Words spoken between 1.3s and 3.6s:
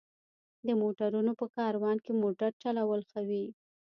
په کاروان کې موټر چلول ښه وي.